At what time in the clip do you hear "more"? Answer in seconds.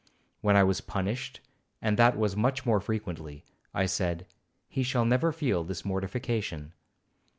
2.65-2.79